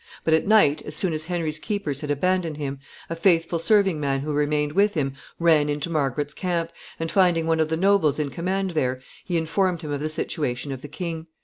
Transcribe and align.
But 0.23 0.33
at 0.33 0.47
night, 0.47 0.81
as 0.81 0.95
soon 0.95 1.13
as 1.13 1.25
Henry's 1.25 1.59
keepers 1.59 2.01
had 2.01 2.09
abandoned 2.09 2.57
him, 2.57 2.79
a 3.07 3.15
faithful 3.15 3.59
serving 3.59 3.99
man 3.99 4.21
who 4.21 4.33
remained 4.33 4.71
with 4.71 4.95
him 4.95 5.13
ran 5.37 5.69
into 5.69 5.91
Margaret's 5.91 6.33
camp, 6.33 6.71
and 6.99 7.11
finding 7.11 7.45
one 7.45 7.59
of 7.59 7.69
the 7.69 7.77
nobles 7.77 8.17
in 8.17 8.29
command 8.31 8.71
there, 8.71 8.99
he 9.23 9.37
informed 9.37 9.83
him 9.83 9.91
of 9.91 10.01
the 10.01 10.09
situation 10.09 10.71
of 10.71 10.81
the 10.81 10.87
king. 10.87 11.27